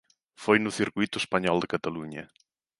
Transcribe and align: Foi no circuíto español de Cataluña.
Foi 0.43 0.57
no 0.61 0.75
circuíto 0.79 1.17
español 1.23 1.57
de 1.61 1.71
Cataluña. 1.73 2.23